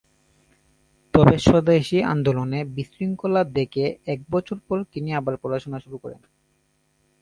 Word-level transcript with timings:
তবে 1.13 1.35
স্বদেশী 1.39 1.97
আন্দোলনে 2.03 2.59
বিশৃঙ্খলা 2.75 3.41
দেখে 3.57 3.85
এক 4.05 4.19
বছর 4.31 4.57
পর 4.67 4.77
তিনি 4.93 5.09
আবার 5.13 5.35
পড়াশোনা 5.37 5.79
শুরু 5.79 5.97
করেন। 5.97 6.21